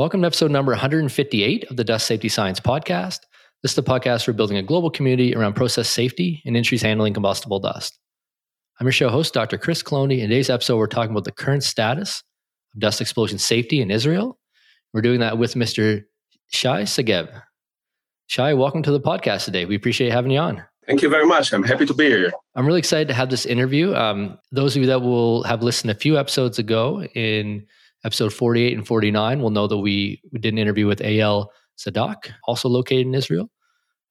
[0.00, 3.18] Welcome to episode number 158 of the Dust Safety Science Podcast.
[3.62, 7.12] This is the podcast for building a global community around process safety and industries handling
[7.12, 7.98] combustible dust.
[8.80, 9.58] I'm your show host, Dr.
[9.58, 10.20] Chris Cloney.
[10.20, 12.22] In today's episode, we're talking about the current status
[12.74, 14.38] of dust explosion safety in Israel.
[14.94, 16.04] We're doing that with Mr.
[16.50, 17.42] Shai Segev.
[18.26, 19.66] Shai, welcome to the podcast today.
[19.66, 20.64] We appreciate having you on.
[20.86, 21.52] Thank you very much.
[21.52, 22.32] I'm happy to be here.
[22.54, 23.94] I'm really excited to have this interview.
[23.94, 27.66] Um, those of you that will have listened a few episodes ago in
[28.04, 31.46] episode 48 and 49 we'll know that we, we did an interview with Eyal
[31.78, 33.50] Sadak, also located in Israel,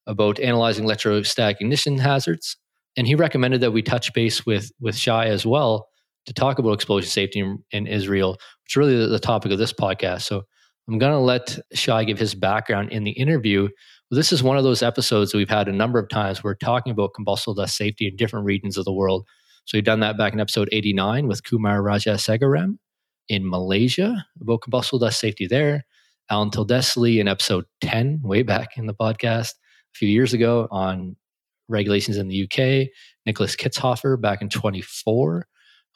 [0.06, 2.56] about analyzing electrostatic ignition hazards.
[2.96, 5.88] And he recommended that we touch base with, with Shai as well
[6.26, 9.58] to talk about explosion safety in, in Israel, which is really the, the topic of
[9.58, 10.22] this podcast.
[10.22, 10.42] So
[10.88, 13.68] I'm going to let Shai give his background in the interview.
[14.10, 16.42] This is one of those episodes that we've had a number of times.
[16.42, 19.26] We're talking about combustible dust safety in different regions of the world.
[19.66, 22.78] So we've done that back in episode 89 with Kumar Rajasegaram
[23.30, 25.86] in Malaysia about combustible dust safety there.
[26.30, 31.16] Alan Tildesley in episode 10, way back in the podcast a few years ago on
[31.68, 32.88] regulations in the UK.
[33.24, 35.46] Nicholas Kitzhofer back in 24,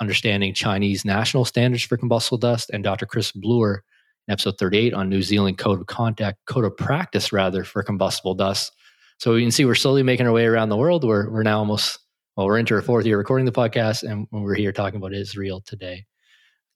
[0.00, 2.70] understanding Chinese national standards for combustible dust.
[2.70, 3.04] And Dr.
[3.04, 3.82] Chris Bluer
[4.28, 8.34] in episode 38 on New Zealand Code of Contact, Code of Practice rather, for combustible
[8.34, 8.72] dust.
[9.18, 11.04] So you can see we're slowly making our way around the world.
[11.04, 11.98] We're, we're now almost,
[12.36, 15.62] well, we're into our fourth year recording the podcast and we're here talking about Israel
[15.66, 16.04] today.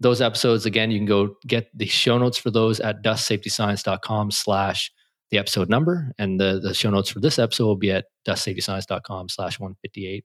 [0.01, 4.93] Those episodes, again, you can go get the show notes for those at dustsafetyscience.com slash
[5.31, 6.13] the episode number.
[6.19, 10.25] And the, the show notes for this episode will be at dustsafetyscience.com slash 158.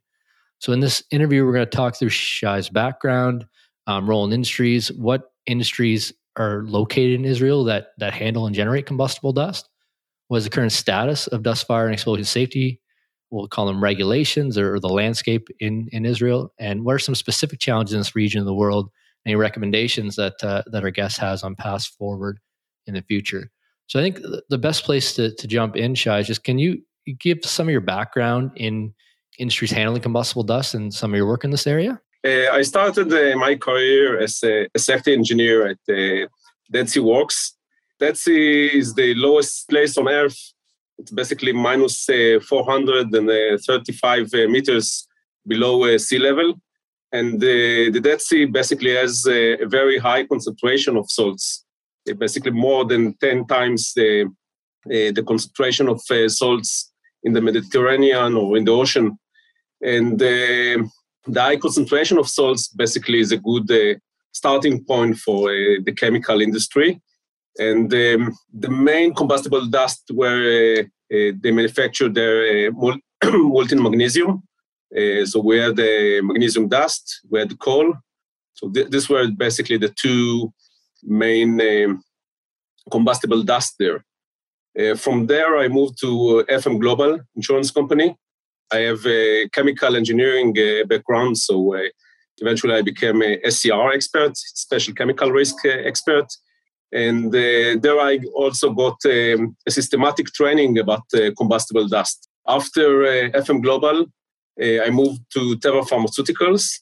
[0.60, 3.46] So in this interview, we're going to talk through Shai's background,
[3.88, 8.86] um, role in industries, what industries are located in Israel that that handle and generate
[8.86, 9.70] combustible dust.
[10.28, 12.80] What is the current status of dust fire and explosion safety?
[13.30, 16.54] We'll call them regulations or, or the landscape in, in Israel.
[16.60, 18.90] And what are some specific challenges in this region of the world?
[19.26, 22.40] Any recommendations that uh, that our guest has on paths forward
[22.88, 23.50] in the future?
[23.88, 26.82] So I think the best place to, to jump in, Shai, is just can you
[27.20, 28.94] give some of your background in
[29.40, 32.00] industries handling combustible dust and some of your work in this area?
[32.26, 36.28] Uh, I started uh, my career as a, a, safety engineer at uh,
[36.72, 37.56] Dead Sea Works.
[38.00, 40.54] Dead Sea is the lowest place on Earth.
[40.98, 45.06] It's basically minus, uh, 435 uh, meters
[45.46, 46.54] below uh, sea level.
[47.14, 51.64] And the Dead Sea basically has a very high concentration of salts,
[52.18, 54.28] basically more than 10 times the,
[54.86, 56.92] the concentration of salts
[57.22, 59.18] in the Mediterranean or in the ocean.
[59.82, 60.90] And the
[61.36, 64.00] high concentration of salts basically is a good uh,
[64.32, 67.02] starting point for uh, the chemical industry.
[67.60, 70.82] And um, the main combustible dust where uh,
[71.16, 72.72] uh they manufacture their uh,
[73.54, 74.42] molten magnesium.
[74.96, 77.94] Uh, so we had the magnesium dust, we had coal.
[78.54, 80.54] So th- these were basically the two
[81.04, 82.04] main um,
[82.92, 84.04] combustible dust there.
[84.98, 88.16] from there, I moved to FM Global Insurance Company,
[88.74, 91.82] I have a chemical engineering uh, background, so uh,
[92.40, 96.26] eventually I became a SCR expert, special chemical risk uh, expert.
[96.92, 101.02] And there I also got um, a systematic training about
[101.38, 102.30] combustible dust.
[102.48, 102.88] After
[103.32, 104.06] FM Global,
[104.62, 106.80] I moved to Teva Pharmaceuticals.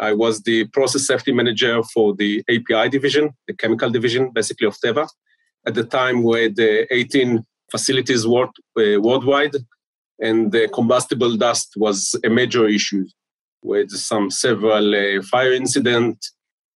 [0.00, 4.76] I was the process safety manager for the API division, the chemical division, basically of
[4.84, 5.08] Teva.
[5.66, 9.56] At the time, we had 18 facilities uh, worldwide
[10.20, 13.04] and the combustible dust was a major issue
[13.62, 16.26] with some several uh, fire incident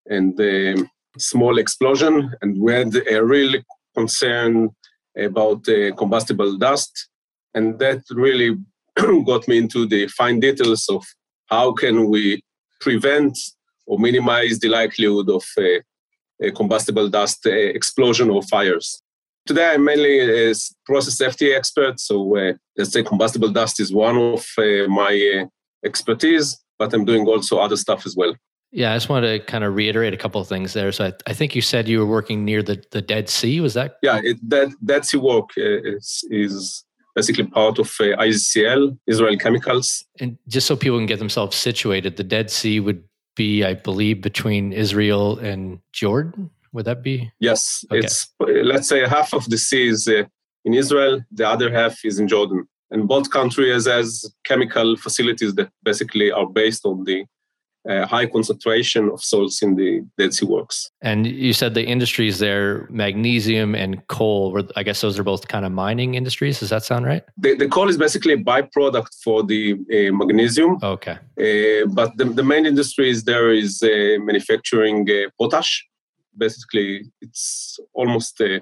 [0.06, 0.82] and uh,
[1.18, 3.60] small explosion and we had a real
[3.94, 4.70] concern
[5.16, 7.08] about uh, combustible dust
[7.54, 8.56] and that really
[9.26, 11.04] got me into the fine details of
[11.46, 12.42] how can we
[12.80, 13.38] prevent
[13.86, 19.02] or minimize the likelihood of a combustible dust uh, explosion or fires
[19.46, 21.98] Today, I'm mainly a process safety expert.
[21.98, 25.46] So, uh, let's say combustible dust is one of uh, my uh,
[25.84, 28.34] expertise, but I'm doing also other stuff as well.
[28.70, 30.92] Yeah, I just wanted to kind of reiterate a couple of things there.
[30.92, 33.60] So, I, I think you said you were working near the, the Dead Sea.
[33.60, 33.96] Was that?
[34.02, 39.36] Yeah, it, that Dead Sea work uh, is, is basically part of uh, ICL, Israel
[39.36, 40.04] Chemicals.
[40.20, 43.02] And just so people can get themselves situated, the Dead Sea would
[43.36, 46.50] be, I believe, between Israel and Jordan.
[46.72, 47.30] Would that be?
[47.40, 47.98] Yes, okay.
[47.98, 50.22] it's let's say half of the sea is uh,
[50.64, 55.70] in Israel, the other half is in Jordan, and both countries has chemical facilities that
[55.82, 57.24] basically are based on the
[57.88, 60.90] uh, high concentration of salts in the Dead Sea Works.
[61.02, 65.48] And you said the industries there, magnesium and coal, were, I guess those are both
[65.48, 66.60] kind of mining industries.
[66.60, 67.22] Does that sound right?
[67.38, 70.78] The, the coal is basically a byproduct for the uh, magnesium.
[70.82, 71.12] Okay.
[71.12, 75.86] Uh, but the, the main industries there is uh, manufacturing uh, potash
[76.36, 78.60] basically it's almost uh,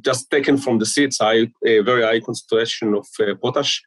[0.00, 3.82] just taken from the seeds, high, a very high concentration of uh, potash,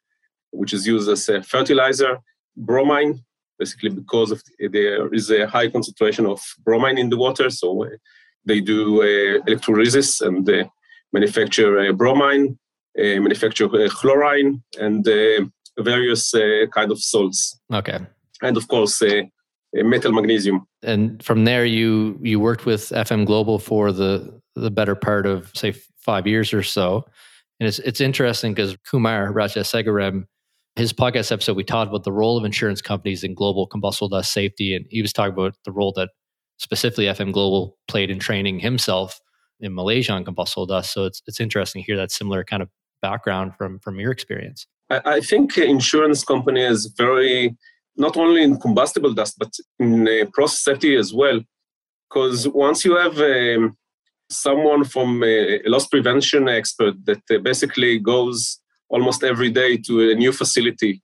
[0.52, 2.20] which is used as a fertilizer,
[2.56, 3.24] bromine,
[3.58, 7.50] basically because of there is a high concentration of bromine in the water.
[7.50, 7.90] So uh,
[8.46, 10.66] they do uh, electrolysis and uh,
[11.14, 12.58] manufacture uh, bromine,
[12.98, 15.06] uh, manufacture uh, chlorine, and
[15.80, 16.34] various
[16.74, 17.60] kind of salts.
[17.74, 18.00] Okay.
[18.42, 19.02] And of course,
[19.74, 20.66] metal magnesium.
[20.84, 25.52] And from there, you you worked with FM Global for the the better part of
[25.54, 27.06] say five years or so.
[27.60, 30.26] And it's it's interesting because Kumar Rajasegaram,
[30.76, 34.34] his podcast episode, we talked about the role of insurance companies in global combustible dust
[34.34, 36.10] safety, and he was talking about the role that
[36.58, 39.20] specifically FM Global played in training himself
[39.60, 40.94] in Malaysia on combustible dust.
[40.94, 42.70] So it's it's interesting to hear that similar kind of
[43.02, 44.68] background from from your experience.
[44.90, 47.56] I, I think insurance companies very
[47.98, 51.40] not only in combustible dust but in uh, process safety as well,
[52.10, 53.78] because once you have um,
[54.30, 60.32] someone from a, loss prevention expert that basically goes almost every day to a new
[60.32, 61.02] facility.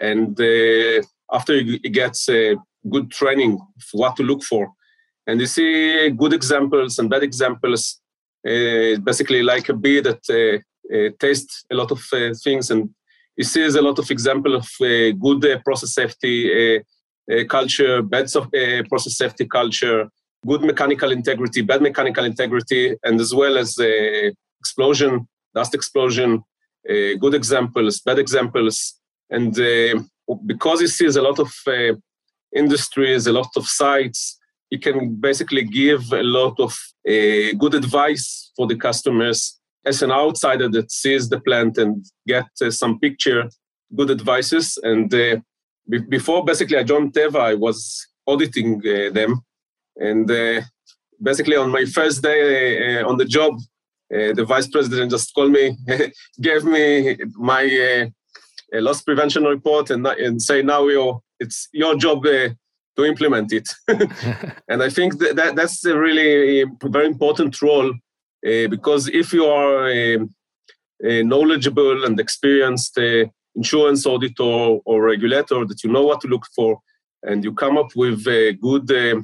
[0.00, 1.02] And uh,
[1.32, 2.54] after he gets uh,
[2.88, 3.58] good training
[3.92, 4.72] what to look for.
[5.26, 8.00] And you see good examples and bad examples
[8.46, 10.58] uh, basically like a bee that uh,
[10.94, 12.00] uh, tastes a lot of
[12.42, 12.90] things and
[13.36, 14.68] he sees a lot of example of
[15.20, 16.82] good process safety
[17.48, 18.26] culture bad
[18.90, 20.10] process safety culture
[20.46, 24.30] good mechanical integrity, bad mechanical integrity, and as well as uh,
[24.60, 26.38] explosion, dust explosion, uh,
[26.86, 28.94] good examples, bad examples.
[29.30, 30.02] And uh,
[30.46, 31.94] because he sees a lot of uh,
[32.54, 34.38] industries, a lot of sites,
[34.70, 36.72] he can basically give a lot of
[37.08, 42.46] uh, good advice for the customers as an outsider that sees the plant and get
[42.62, 43.48] uh, some picture,
[43.94, 44.78] good advices.
[44.82, 49.42] And be- before basically I joined Teva, I was auditing them
[49.96, 50.62] and uh,
[51.22, 53.54] basically, on my first day uh, on the job,
[54.14, 55.76] uh, the vice president just called me,
[56.40, 58.10] gave me my
[58.72, 63.68] loss prevention report, and, and say now you it's your job to implement it.
[64.68, 67.90] and I think that, that that's a really very important role
[68.46, 70.18] uh, because if you are a,
[71.04, 73.24] a knowledgeable and experienced uh,
[73.54, 76.78] insurance auditor or regulator, that you know what to look for,
[77.22, 79.20] and you come up with a good uh,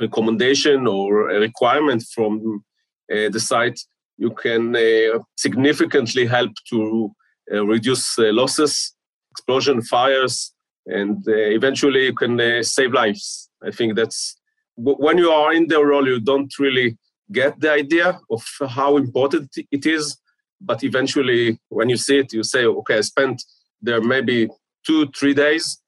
[0.00, 2.62] recommendation or a requirement from
[3.10, 3.80] uh, the site,
[4.18, 7.10] you can uh, significantly help to
[7.52, 8.94] uh, reduce losses,
[9.30, 10.52] explosion, fires,
[10.86, 13.50] and eventually you can save lives.
[13.62, 14.36] I think that's
[14.76, 16.96] when you are in the role, you don't really
[17.32, 20.16] get the idea of how important it is.
[20.60, 23.42] But eventually, when you see it, you say, okay, I spent
[23.82, 24.48] there maybe
[24.86, 25.78] two, three days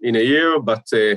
[0.00, 1.16] in a year, but uh,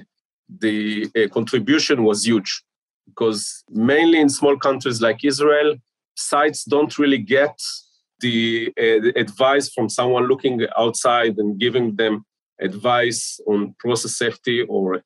[0.60, 2.64] the uh, contribution was huge
[3.08, 5.76] because mainly in small countries like Israel,
[6.22, 7.58] sites don't really get
[8.20, 12.26] the, uh, the, advice from someone looking outside and giving them
[12.60, 15.02] advice on process safety or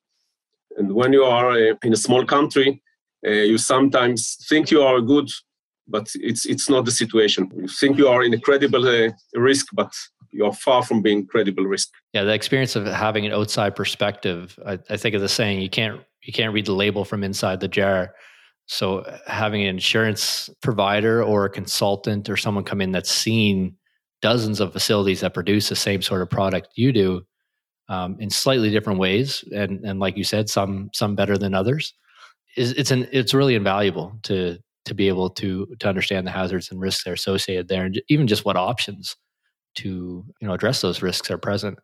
[0.77, 2.81] and when you are uh, in a small country
[3.25, 5.29] uh, you sometimes think you are good
[5.87, 9.67] but it's it's not the situation you think you are in a credible uh, risk
[9.71, 9.91] but
[10.35, 11.89] you're far from being credible risk.
[12.13, 14.59] Yeah, the experience of having an outside perspective.
[14.65, 17.61] I, I, think of the saying, you can't you can't read the label from inside
[17.61, 18.13] the jar.
[18.67, 23.75] So having an insurance provider or a consultant or someone come in that's seen
[24.21, 27.21] dozens of facilities that produce the same sort of product you do
[27.89, 31.93] um, in slightly different ways, and and like you said, some some better than others,
[32.57, 36.71] is it's an it's really invaluable to to be able to to understand the hazards
[36.71, 39.15] and risks that are associated there, and even just what options
[39.75, 41.77] to you know address those risks are present.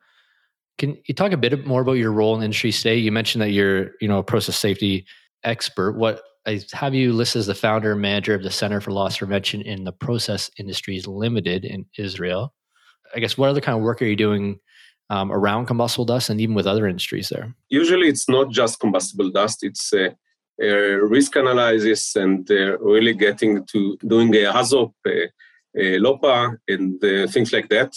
[0.77, 2.95] Can you talk a bit more about your role in industry today?
[2.95, 5.05] You mentioned that you're you know a process safety
[5.43, 5.93] expert.
[5.93, 9.19] What I have you listed as the founder and manager of the Center for Loss
[9.19, 12.53] Prevention in the Process Industries Limited in Israel.
[13.15, 14.60] I guess what other kind of work are you doing
[15.10, 17.53] um, around combustible dust and even with other industries there?
[17.69, 19.63] Usually, it's not just combustible dust.
[19.63, 20.10] It's uh,
[20.60, 25.27] risk analysis and uh, really getting to doing a HAZOP, uh,
[25.75, 27.93] LOPA and uh, things like that.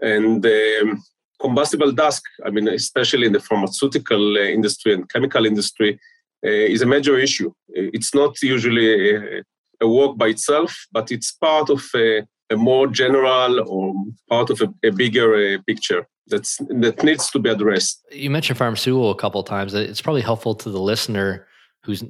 [0.00, 1.02] And um,
[1.40, 6.00] combustible dust, I mean, especially in the pharmaceutical uh, industry and chemical industry,
[6.42, 7.52] is a major issue.
[7.68, 9.42] It's not usually a,
[9.80, 13.94] a work by itself, but it's part of a, a more general or
[14.28, 18.04] part of a, a bigger picture that's that needs to be addressed.
[18.10, 19.74] You mentioned pharmaceutical a couple of times.
[19.74, 21.46] It's probably helpful to the listener
[21.84, 22.04] who's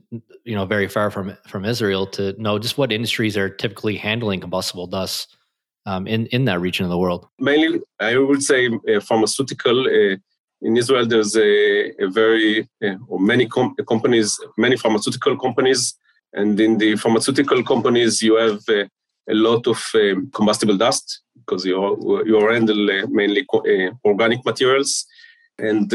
[0.45, 4.41] you know very far from from Israel to know just what industries are typically handling
[4.41, 5.37] combustible dust
[5.87, 7.27] um, in in that region of the world.
[7.39, 9.87] Mainly, I would say uh, pharmaceutical.
[9.87, 10.17] Uh,
[10.63, 11.51] in Israel, there's a,
[12.05, 15.95] a very uh, or many com- companies, many pharmaceutical companies
[16.35, 18.85] And in the pharmaceutical companies, you have uh,
[19.29, 21.77] a lot of um, combustible dust because you
[22.27, 25.05] you handle uh, mainly uh, organic materials,
[25.59, 25.89] and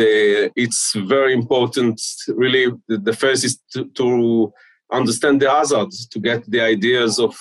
[0.56, 2.00] it's very important.
[2.28, 4.54] Really, the first is to, to
[4.92, 7.36] understand the hazards to get the ideas of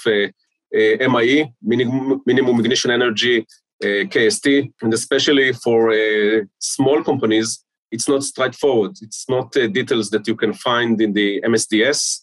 [0.72, 3.46] MIE, minimum, minimum ignition energy,
[3.84, 8.92] Uh, KST, and especially for uh, small companies, it's not straightforward.
[9.02, 12.22] It's not uh, details that you can find in the MSDS,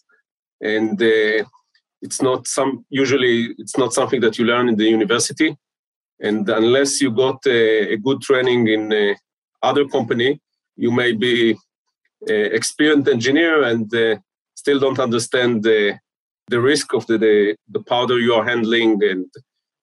[0.60, 1.00] and
[2.04, 5.56] it's not some usually it's not something that you learn in the university
[6.20, 9.14] and unless you got a, good training in
[9.62, 10.40] other company
[10.76, 11.56] you may be
[12.26, 14.16] experienced engineer and uh,
[14.54, 15.98] still don't understand the
[16.48, 19.26] the risk of the the, the powder you are handling and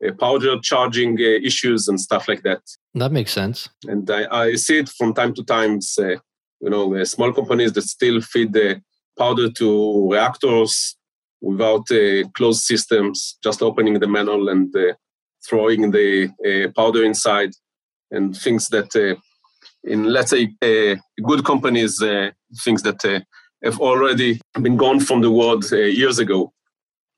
[0.05, 2.61] uh, powder charging uh, issues and stuff like that.
[2.93, 3.69] That makes sense.
[3.87, 5.79] And I, I see it from time to time.
[5.99, 6.17] Uh,
[6.63, 8.81] you know, uh, small companies that still feed the
[9.17, 10.95] powder to reactors
[11.41, 14.93] without uh, closed systems, just opening the manual and uh,
[15.47, 16.29] throwing the
[16.75, 17.49] powder inside,
[18.11, 19.17] and things that
[19.83, 20.53] in let's say
[21.23, 21.99] good companies,
[22.63, 23.23] things that
[23.63, 26.51] have already been gone from the world uh, years ago.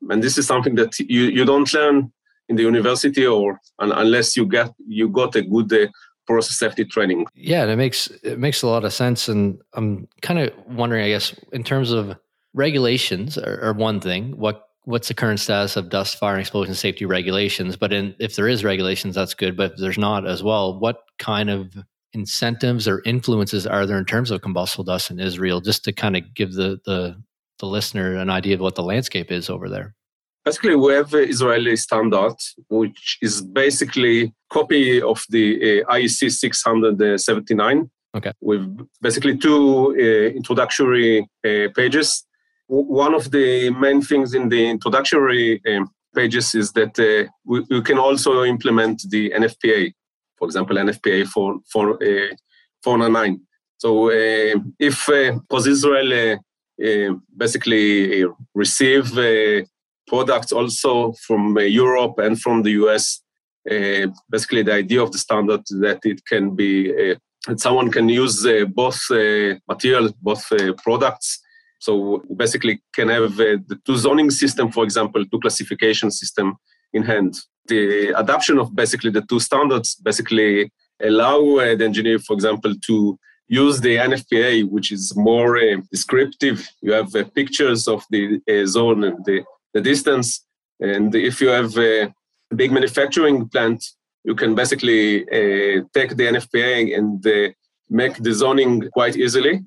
[0.09, 2.11] And this is something that you, you don't learn
[2.49, 5.87] in the university or unless you get you got a good uh,
[6.25, 7.25] process safety training.
[7.35, 9.27] Yeah, and it makes it makes a lot of sense.
[9.27, 12.15] And I'm kind of wondering, I guess, in terms of
[12.53, 14.37] regulations are, one thing.
[14.37, 17.75] What what's the current status of dust, fire, and explosion safety regulations?
[17.77, 19.55] But in, if there is regulations, that's good.
[19.55, 21.73] But if there's not as well, what kind of
[22.13, 26.15] incentives or influences are there in terms of combustible dust in Israel, just to kind
[26.15, 27.15] of give the, the,
[27.59, 29.95] the listener an idea of what the landscape is over there?
[30.45, 32.35] Basically, we have the Israeli standard,
[32.69, 37.89] which is basically copy of the uh, IEC 679.
[38.15, 38.31] Okay.
[38.41, 38.65] With
[39.01, 42.25] basically two uh, introductory uh, pages.
[42.69, 47.61] W- one of the main things in the introductory um, pages is that uh, we,
[47.69, 49.93] we, can also implement the NFPA,
[50.37, 52.35] for example, NFPA 4, 4, uh,
[52.83, 53.41] 499.
[53.77, 59.11] So uh, if uh, Israel uh, uh, basically uh, receive
[60.07, 63.21] products also from Europe and from the US,
[64.29, 67.15] basically the idea of the standard that it can be
[67.47, 68.99] that someone can use both
[69.67, 70.43] materials, both
[70.83, 71.39] products.
[71.79, 76.55] So basically can have the two zoning system, for example, two classification system
[76.93, 77.35] in hand
[77.67, 83.17] the adoption of basically the two standards basically allow uh, the engineer, for example, to
[83.47, 86.67] use the NFPA, which is more uh, descriptive.
[86.81, 89.43] You have uh, pictures of the uh, zone and the,
[89.73, 90.45] the distance.
[90.79, 92.13] And if you have a
[92.55, 93.83] big manufacturing plant,
[94.23, 97.49] you can basically uh, take the NFPA and uh,
[97.89, 99.61] make the zoning quite easily.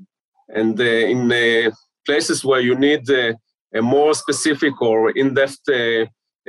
[0.48, 1.72] And in
[2.06, 3.34] places where you need a
[3.82, 5.68] more specific or in-depth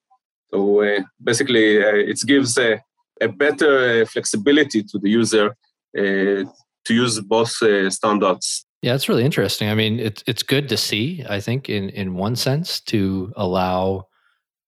[0.53, 2.81] So uh, basically, uh, it gives a,
[3.21, 5.57] a better uh, flexibility to the user
[5.95, 7.51] to use both
[7.93, 8.67] standards.
[8.83, 9.69] Yeah, it's really interesting.
[9.69, 11.25] I mean, it's it's good to see.
[11.29, 14.09] I think in in one sense to allow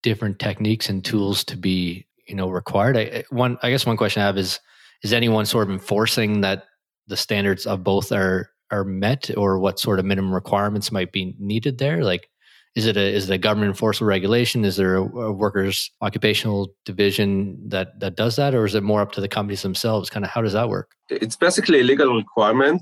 [0.04, 4.22] different techniques and tools to be you know required I, one i guess one question
[4.22, 4.60] i have is
[5.04, 6.66] is anyone sort of enforcing that
[7.08, 11.36] the standards of both are are met or what sort of minimum requirements might be
[11.40, 12.30] needed there like
[12.76, 16.70] is it a is it a government enforceable regulation is there a, a workers occupational
[16.86, 20.26] division that that does that or is it more up to the companies themselves kind
[20.26, 22.82] of how does that work it's basically a legal requirement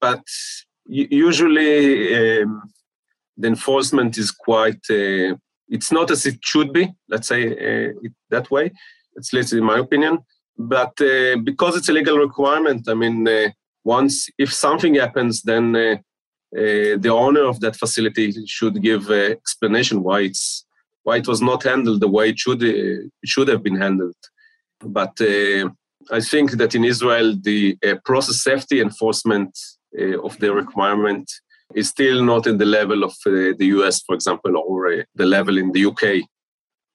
[0.00, 0.22] but
[0.86, 2.62] usually um,
[3.36, 5.34] the enforcement is quite uh,
[5.68, 8.72] it's not as it should be, let's say uh, it that way.
[9.16, 10.18] It's least in my opinion.
[10.56, 13.50] But uh, because it's a legal requirement, I mean, uh,
[13.84, 15.96] once if something happens, then uh,
[16.52, 20.64] the owner of that facility should give explanation why it's
[21.02, 24.16] why it was not handled the way it should it should have been handled.
[24.80, 25.14] But
[26.10, 29.58] I think that in Israel, the process safety enforcement
[30.26, 31.30] of the requirement
[31.74, 35.26] is still not in the level of uh, the US, for example, or uh, the
[35.26, 36.26] level in the UK.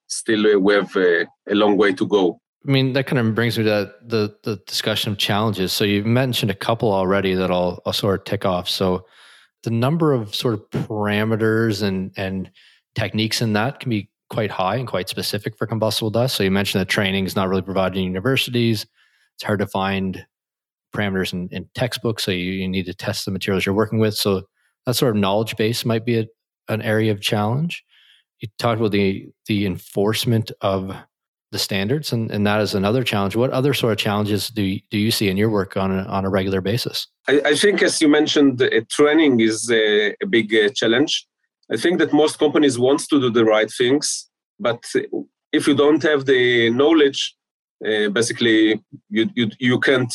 [0.08, 2.40] Still, uh, we have uh, a long way to go.
[2.68, 5.74] I mean, that kind of brings me to the, the discussion of challenges.
[5.74, 8.70] So you mentioned a couple already that I'll, I'll sort of tick off.
[8.70, 9.06] So
[9.64, 12.52] the number of sort of parameters and, and
[12.96, 16.36] techniques in that can be quite high and quite specific for combustible dust.
[16.36, 18.86] So you mentioned that training is not really provided in universities.
[19.36, 20.26] It's hard to find
[20.94, 22.24] parameters in, in textbooks.
[22.24, 24.16] So you, you need to test the materials you're working with.
[24.16, 24.44] So
[24.86, 26.26] that sort of knowledge base might be a,
[26.68, 27.84] an area of challenge.
[28.40, 30.94] You talked about the the enforcement of
[31.54, 33.36] the standards, and, and that is another challenge.
[33.38, 36.04] What other sort of challenges do you, do you see in your work on a,
[36.18, 37.08] on a regular basis?
[37.30, 41.26] I, I think, as you mentioned, uh, training is a, a big uh, challenge.
[41.72, 44.30] I think that most companies want to do the right things,
[44.60, 44.84] but
[45.54, 47.36] if you don't have the knowledge,
[47.88, 50.14] uh, basically you, you you can't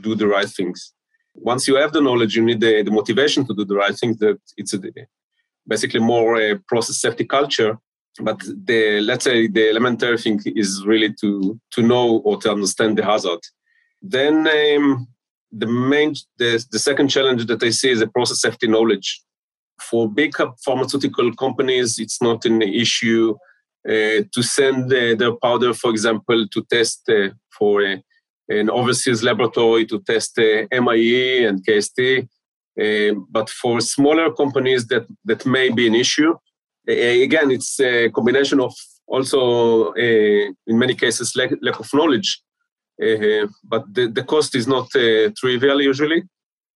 [0.00, 0.94] do the right things.
[1.34, 4.16] Once you have the knowledge, you need the, the motivation to do the right things.
[4.18, 4.80] That it's a,
[5.66, 7.78] basically more a process safety culture
[8.18, 12.98] but the let's say the elementary thing is really to to know or to understand
[12.98, 13.40] the hazard.
[14.02, 15.06] Then um,
[15.52, 19.22] the main the, the second challenge that i see is the process safety knowledge.
[19.80, 23.36] For big pharmaceutical companies it's not an issue
[23.88, 29.86] uh, to send uh, their powder for example to test uh, for an overseas laboratory
[29.86, 32.28] to test MIE and KST
[32.80, 36.34] um, but for smaller companies that that may be an issue
[36.88, 38.74] Uh, again, it's a combination of
[39.06, 42.42] also, uh, in many cases, lack, lack of knowledge.
[43.02, 46.22] Uh, but the, the cost is not uh, trivial usually,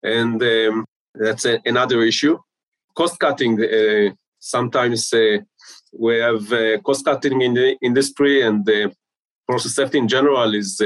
[0.03, 0.85] and um,
[1.15, 2.37] that's a, another issue.
[2.95, 3.63] Cost cutting.
[3.63, 5.39] Uh, sometimes uh,
[5.99, 8.65] we have cost cutting in the industry, and
[9.47, 10.83] process safety in general is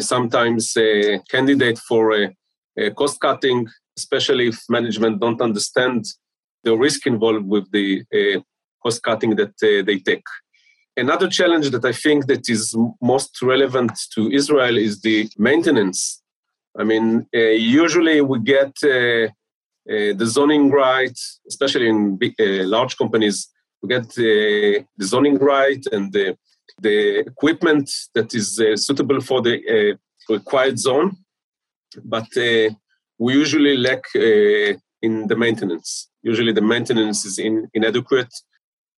[0.00, 2.30] sometimes a candidate for
[2.96, 3.66] cost cutting,
[3.96, 6.04] especially if management don't understand
[6.64, 8.40] the risk involved with the uh,
[8.82, 10.26] cost cutting that uh, they take.
[10.96, 16.22] Another challenge that I think that is most relevant to Israel is the maintenance.
[16.78, 19.26] I mean, uh, usually we get uh,
[19.92, 21.18] uh, the zoning right,
[21.48, 23.48] especially in big, uh, large companies,
[23.82, 26.36] we get the zoning right and the,
[26.80, 28.56] the equipment that is
[28.86, 31.16] suitable for the required zone,
[32.02, 32.26] but
[33.18, 36.08] we usually lack in the maintenance.
[36.24, 38.32] Usually, the maintenance is in, inadequate.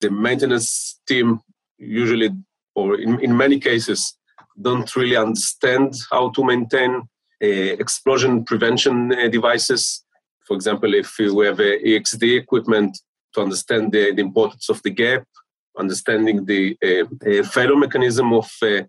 [0.01, 1.41] The maintenance team
[1.77, 2.31] usually,
[2.75, 4.17] or in, in many cases,
[4.61, 7.03] don't really understand how to maintain
[7.43, 10.05] uh, explosion prevention uh, devices.
[10.47, 12.97] For example, if we have a EXD equipment,
[13.37, 15.25] to understand the, the importance of the gap,
[15.79, 18.83] understanding the uh, failure mechanism of uh,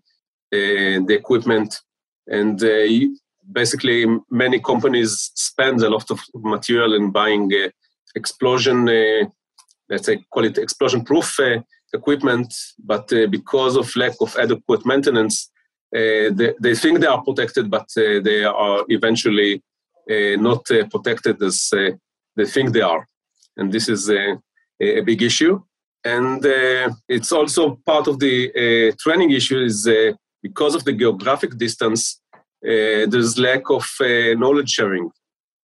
[0.58, 1.80] uh, the equipment,
[2.26, 2.86] and uh,
[3.52, 7.68] basically many companies spend a lot of material in buying uh,
[8.20, 9.24] explosion, uh,
[9.90, 11.58] let's say, call it explosion proof uh,
[11.94, 12.50] equipment,
[12.92, 15.50] but uh, because of lack of adequate maintenance,
[15.90, 19.62] they, they, think they are protected, but they are eventually
[20.48, 20.62] not
[20.94, 21.70] protected as
[22.36, 23.02] they think they are.
[23.56, 24.24] And this is a,
[25.00, 25.54] a big issue.
[26.04, 26.40] And
[27.08, 29.88] it's also part of the training issue is
[30.42, 32.20] because of the geographic distance,
[32.64, 35.10] uh, there's lack of uh, knowledge sharing.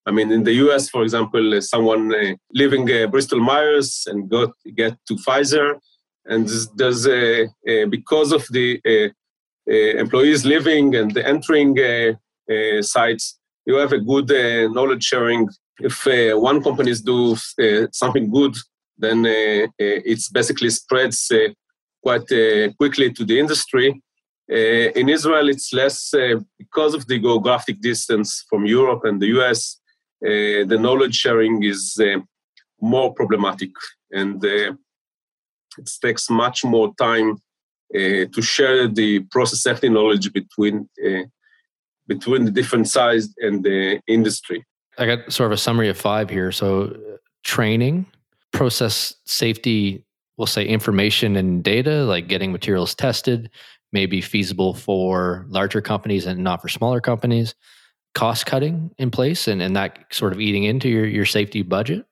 [0.07, 2.13] I mean, in the US, for example, uh, someone
[2.53, 5.79] living uh, Bristol Myers and got get to Pfizer,
[6.27, 7.07] and there's
[7.91, 9.09] because of the uh,
[9.71, 11.77] uh, employees living and entering
[12.83, 14.29] sites, you have a good
[14.73, 15.49] knowledge sharing.
[15.81, 16.07] If
[16.49, 17.37] one companies do
[17.93, 18.55] something good,
[18.99, 19.25] then
[19.79, 21.33] it's basically spreads
[22.03, 22.29] quite
[22.79, 24.03] quickly to the industry
[24.51, 29.29] uh, in Israel, it's less uh, because of the geographic distance from Europe and the
[29.39, 29.81] US.
[30.25, 32.19] Uh, the knowledge sharing is uh,
[32.81, 33.71] more problematic,
[34.11, 34.73] and uh,
[35.77, 37.33] it takes much more time
[37.95, 40.89] uh, to share the process safety knowledge between
[42.07, 44.65] between the different sides and the industry.
[44.99, 46.53] I got sort of a summary of five here.
[46.53, 46.97] So,
[47.45, 48.07] training,
[48.53, 50.05] process safety,
[50.37, 53.51] we'll say information and data, like getting materials tested,
[53.93, 57.55] may be feasible for larger companies and not for smaller companies
[58.15, 62.05] cost cutting in place and, and that sort of eating into your, your safety budget.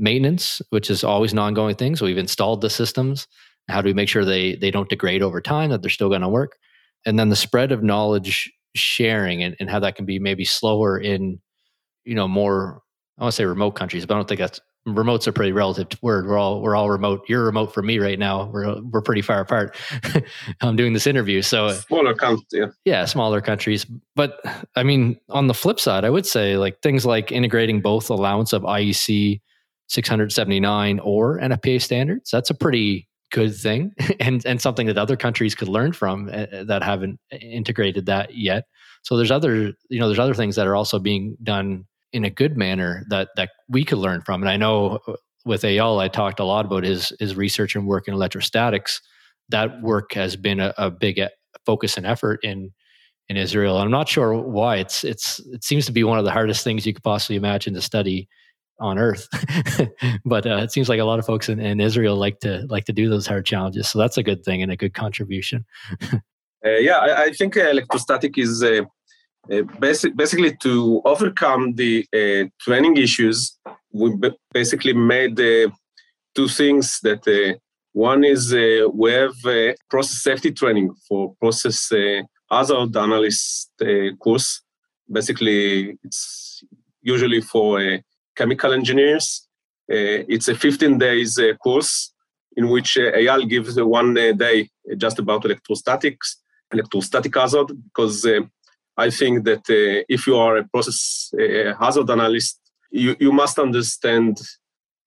[0.00, 1.96] Maintenance which is always an ongoing thing.
[1.96, 3.26] So we've installed the systems.
[3.68, 6.20] How do we make sure they they don't degrade over time that they're still going
[6.20, 6.56] to work?
[7.04, 10.98] And then the spread of knowledge sharing and, and how that can be maybe slower
[10.98, 11.40] in
[12.04, 12.80] you know more
[13.18, 15.88] i want to say remote countries but i don't think that's remote's a pretty relative
[16.02, 16.26] word.
[16.26, 17.24] We're all we're all remote.
[17.28, 18.46] You're remote from me right now.
[18.46, 19.76] We're we're pretty far apart.
[20.14, 20.22] I'm
[20.60, 22.46] um, doing this interview, so smaller countries.
[22.52, 22.66] Yeah.
[22.84, 23.86] yeah, smaller countries.
[24.14, 24.40] But
[24.76, 28.52] I mean, on the flip side, I would say like things like integrating both allowance
[28.52, 29.40] of IEC
[29.88, 32.30] 679 or NFPA standards.
[32.30, 36.64] That's a pretty good thing, and and something that other countries could learn from uh,
[36.64, 38.64] that haven't eh, integrated that yet.
[39.02, 42.30] So there's other you know there's other things that are also being done in a
[42.30, 44.42] good manner that that we could learn from.
[44.42, 47.86] And I know uh, with Eyal, I talked a lot about his his research and
[47.86, 49.00] work in electrostatics.
[49.50, 51.20] That work has been a, a big
[51.64, 52.72] focus and effort in
[53.28, 53.76] in Israel.
[53.76, 54.76] I'm not sure why.
[54.76, 57.74] It's it's it seems to be one of the hardest things you could possibly imagine
[57.74, 58.28] to study
[58.80, 59.28] on earth.
[60.24, 62.84] but uh, it seems like a lot of folks in, in, Israel like to like
[62.84, 63.88] to do those hard challenges.
[63.88, 65.64] So that's a good thing and a good contribution.
[66.12, 66.18] uh,
[66.64, 68.82] yeah, I, I, think electrostatic is uh,
[69.50, 73.58] uh, basic, basically to overcome the uh, training issues.
[73.92, 74.14] We
[74.52, 77.58] basically made two things that
[77.92, 78.52] one is
[78.92, 79.36] we have
[79.88, 81.90] process safety training for process
[82.50, 83.70] hazard analyst
[84.18, 84.62] course.
[85.10, 86.62] Basically, it's
[87.00, 87.98] usually for uh,
[88.36, 89.48] chemical engineers.
[89.90, 92.12] Uh, it's a 15 days uh, course
[92.56, 98.26] in which Eyal gives one day just about electrostatics, electrostatic hazard, because
[98.98, 99.62] I think that
[100.08, 101.30] if you are a process
[101.80, 104.40] hazard analyst, you, you must understand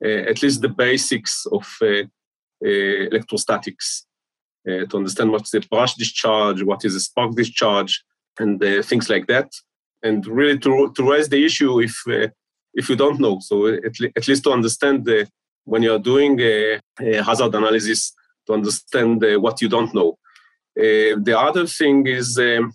[0.02, 1.68] at least the basics of
[2.62, 4.06] electrostatics.
[4.68, 8.04] Uh, to understand what's the brush discharge, what is a spark discharge,
[8.38, 9.50] and uh, things like that
[10.04, 12.28] and really to, to raise the issue if uh,
[12.74, 13.40] if you don't know.
[13.42, 15.28] So at, le- at least to understand the,
[15.66, 18.14] when you are doing a, a hazard analysis,
[18.48, 20.18] to understand uh, what you don't know.
[20.80, 22.74] Uh, the other thing is, um,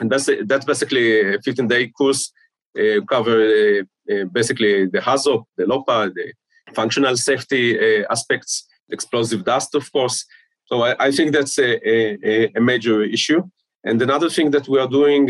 [0.00, 2.32] and that's that's basically a 15-day course
[2.78, 3.82] uh, cover uh,
[4.12, 6.32] uh, basically the hazard, the LOPA, the
[6.74, 7.78] functional safety
[8.10, 10.24] aspects, explosive dust, of course.
[10.66, 13.42] So I, I think that's a, a, a, major issue.
[13.84, 15.28] And another thing that we are doing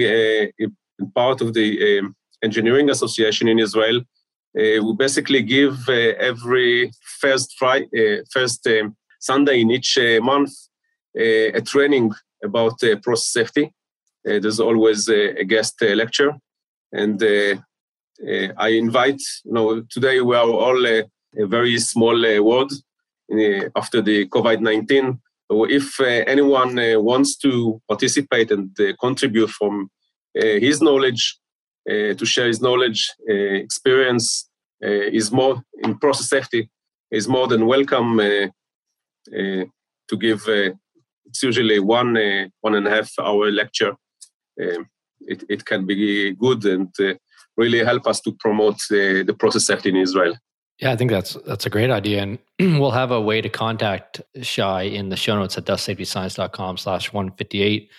[1.15, 3.99] part of the um, engineering association in Israel.
[4.59, 10.21] Uh, we basically give uh, every first Friday, uh, first um, Sunday in each uh,
[10.23, 10.51] month
[11.19, 13.73] uh, a training about uh, process safety.
[14.29, 16.33] Uh, there's always a guest uh, lecture,
[16.93, 17.55] and uh,
[18.59, 19.21] I invite.
[19.45, 21.05] You know, today we are all a
[21.47, 22.73] very small world
[23.77, 25.19] after the COVID-19.
[25.51, 29.89] So if anyone wants to participate and contribute from
[30.39, 31.39] uh, his knowledge,
[31.89, 36.71] uh, to share his knowledge, uh, experience is more in process safety
[37.11, 40.43] is more than welcome to give.
[41.27, 42.15] it's usually one
[42.61, 43.95] one and a half hour lecture.
[44.61, 44.89] Um,
[45.21, 46.95] it, it can be good and
[47.57, 50.37] really help us to promote the, process safety in Israel.
[50.81, 52.39] Yeah, I think that's that's a great idea, and
[52.81, 57.33] we'll have a way to contact Shai in the show notes at dustsafetyscience.com slash one
[57.33, 57.91] fifty eight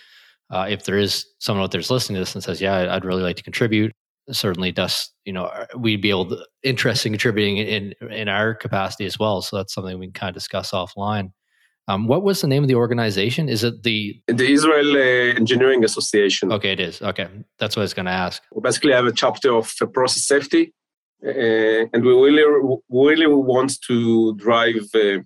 [0.50, 3.04] uh, if there is someone out there that's listening to this and says, "Yeah, I'd
[3.04, 3.92] really like to contribute,"
[4.30, 8.54] certainly Dust, you know, uh, we'd be able to interested in contributing in in our
[8.54, 9.42] capacity as well.
[9.42, 11.32] So that's something we can kind of discuss offline.
[11.90, 13.48] Um, what was the name of the organization?
[13.48, 16.52] Is it the the Israel uh, Engineering Association?
[16.52, 17.02] Okay, it is.
[17.02, 18.42] Okay, that's what I was going to ask.
[18.54, 20.72] We basically have a chapter of uh, process safety,
[21.26, 22.46] uh, and we really
[23.06, 25.18] really want to drive uh,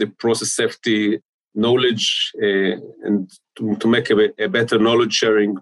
[0.00, 1.20] the process safety
[1.54, 2.74] knowledge uh,
[3.06, 5.56] and to, to make a, a, better knowledge sharing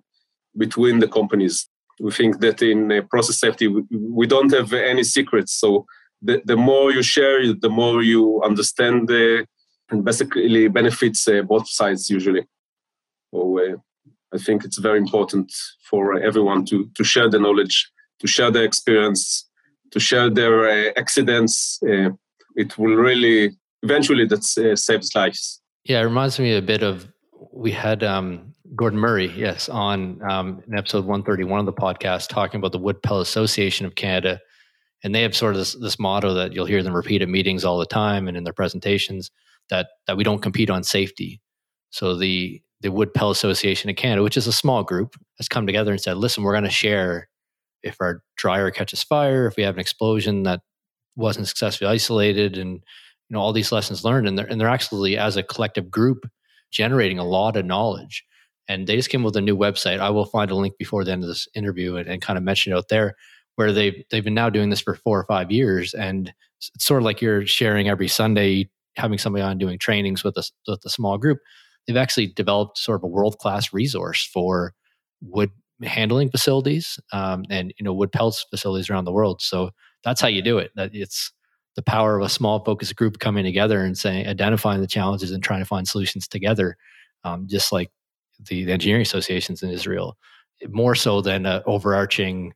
[0.56, 1.66] between the companies.
[1.98, 5.54] We think that in uh, process safety, we, we, don't have any secrets.
[5.54, 5.86] So
[6.20, 9.44] the, the more you share, the more you understand uh,
[9.90, 12.46] and basically benefits uh, both sides usually.
[13.32, 13.76] So uh,
[14.34, 15.52] I think it's very important
[15.88, 19.48] for everyone to, to share the knowledge, to share their experience,
[19.90, 21.78] to share their uh, accidents.
[21.82, 25.60] it will really eventually that saves lives.
[25.84, 27.08] Yeah, it reminds me a bit of
[27.52, 32.58] we had um, Gordon Murray, yes, on um, in episode 131 of the podcast talking
[32.58, 34.40] about the Wood Pellet Association of Canada.
[35.04, 37.64] And they have sort of this, this motto that you'll hear them repeat at meetings
[37.64, 39.30] all the time and in their presentations
[39.70, 41.40] that that we don't compete on safety.
[41.90, 45.66] So the the Wood Pellet Association of Canada, which is a small group, has come
[45.66, 47.28] together and said, listen, we're going to share
[47.82, 50.60] if our dryer catches fire, if we have an explosion that
[51.18, 52.74] wasn't successfully isolated and
[53.28, 56.26] you know all these lessons learned and they're, and they're actually as a collective group
[56.70, 58.24] generating a lot of knowledge
[58.68, 61.10] and they just came with a new website i will find a link before the
[61.10, 63.16] end of this interview and, and kind of mention it out there
[63.56, 67.00] where they've they've been now doing this for four or five years and it's sort
[67.00, 70.90] of like you're sharing every sunday having somebody on doing trainings with a, with a
[70.90, 71.38] small group
[71.88, 74.74] they've actually developed sort of a world class resource for
[75.22, 75.50] wood
[75.82, 79.40] handling facilities um, and you know wood pellets facilities around the world.
[79.40, 79.70] So
[80.04, 80.70] that's how you do it.
[80.76, 81.32] That it's
[81.76, 85.42] the power of a small focus group coming together and saying identifying the challenges and
[85.42, 86.76] trying to find solutions together
[87.24, 87.90] um, just like
[88.48, 90.16] the, the, engineering associations in israel
[90.70, 92.52] more so than an overarching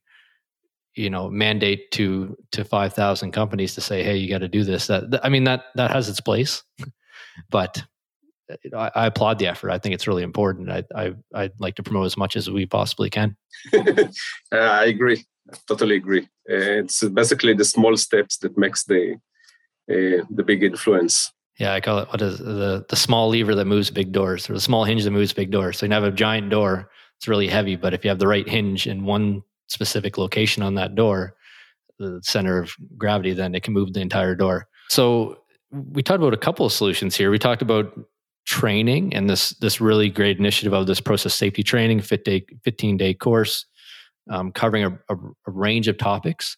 [0.95, 4.87] you know mandate to to 5000 companies to say hey you got to do this
[4.89, 6.63] that, i mean that that has its place
[7.51, 7.83] but
[8.77, 9.71] I, I, applaud the effort.
[9.71, 10.71] I think it's really important.
[10.71, 13.37] I, I I'd like to promote as much as we possibly can.
[13.73, 14.09] uh,
[14.53, 15.25] I agree.
[15.51, 16.29] I totally agree.
[16.51, 19.15] Uh, it's basically the small steps that makes the
[19.91, 21.33] uh, the big influence.
[21.59, 24.55] Yeah, I call it what is the the small lever that moves big doors, or
[24.55, 25.79] the small hinge that moves big doors.
[25.79, 28.49] So you have a giant door; it's really heavy, but if you have the right
[28.49, 31.35] hinge in one specific location on that door,
[31.99, 34.69] the center of gravity, then it can move the entire door.
[34.89, 35.39] So
[35.71, 37.31] we talked about a couple of solutions here.
[37.31, 37.99] We talked about
[38.45, 42.97] training and this this really great initiative of this process safety training, fit day, 15
[42.97, 43.67] day course,
[44.31, 46.57] um, covering a, a, a, range of topics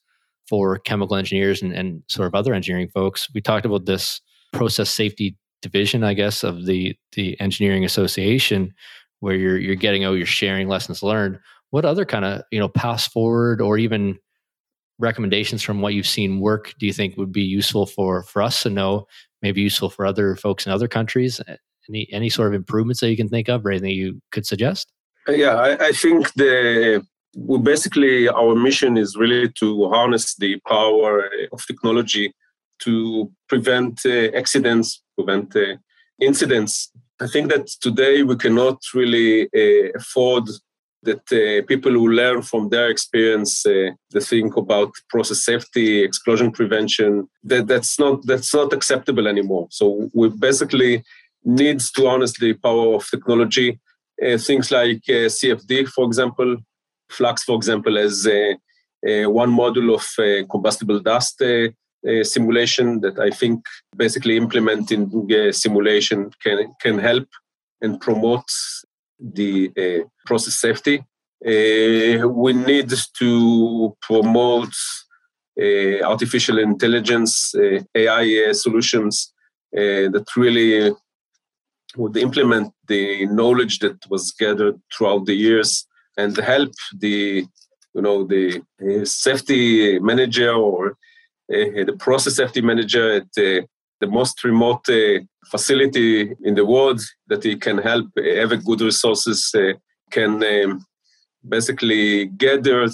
[0.49, 3.29] for chemical engineers and, and sort of other engineering folks.
[3.35, 4.21] We talked about this
[4.53, 8.73] process safety division, I guess, of the the engineering association,
[9.21, 11.39] where you're you're getting oh you're sharing lessons learned.
[11.75, 14.17] What other kind of you know pass forward or even
[15.01, 18.63] recommendations from what you've seen work do you think would be useful for for us
[18.63, 19.09] to know
[19.43, 21.41] maybe useful for other folks in other countries?
[21.89, 24.93] Any any sort of improvements that you can think of or anything you could suggest?
[25.27, 27.05] Yeah i, I think the
[27.37, 32.33] we basically our mission is really to harness the power of technology
[32.85, 35.75] to prevent uh, accidents prevent uh,
[36.21, 36.93] incidents.
[37.21, 40.45] I think that today we cannot really uh, afford
[41.05, 46.51] that uh, people who learn from their experience uh, the think about process safety explosion
[46.51, 49.67] prevention that that's not that's not acceptable anymore.
[49.71, 51.05] So we basically
[51.45, 53.81] needs to harness the power of technology.
[54.23, 56.57] Uh, things like uh, cfd for example
[57.11, 58.55] FLACS for example as uh,
[59.09, 61.43] uh, one module of combustible dust
[62.23, 63.65] simulation that i think
[63.97, 65.11] basically implementing
[65.51, 67.27] simulation can can help
[67.81, 68.49] and promote
[69.33, 71.05] the uh, process safety.
[71.45, 74.75] Uh, we need to promote
[75.61, 77.55] uh, artificial intelligence,
[77.95, 79.33] AI solutions
[79.73, 80.95] that really
[81.97, 87.47] would implement the knowledge that was gathered throughout the years and help the
[87.95, 88.63] you know the
[89.05, 90.97] safety manager or
[91.53, 93.65] uh, the process safety manager at uh,
[94.05, 95.21] the most remote uh,
[95.55, 98.07] facility in the world that he can help
[98.41, 99.73] have good resources uh,
[100.11, 100.85] can um,
[101.55, 102.89] basically gather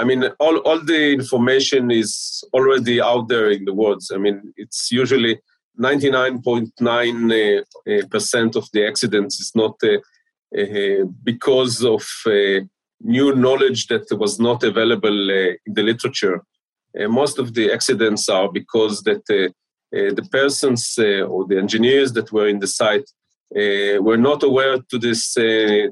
[0.00, 2.12] i mean all, all the information is
[2.56, 4.02] already out there in the world.
[4.16, 5.34] I mean it's usually
[5.78, 9.98] 99.9 uh, percent of the accidents is not uh,
[10.60, 12.60] uh, because of uh,
[13.00, 16.42] new knowledge that was not available in the literature.
[17.20, 19.52] Most of the accidents are because that uh,
[20.14, 23.08] the persons uh, or the engineers that were in the site
[23.56, 25.36] uh, were not aware to this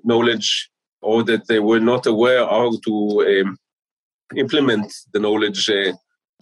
[0.05, 3.57] knowledge or that they were not aware how to um,
[4.37, 5.67] implement the knowledge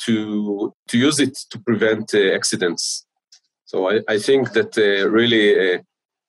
[0.04, 3.06] to to use it to prevent accidents.
[3.64, 4.76] So I, I think that
[5.10, 5.80] really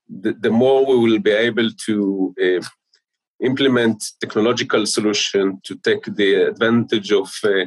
[0.08, 2.64] the, the, more we will be able to uh,
[3.40, 7.66] implement technological solution to take the advantage of uh,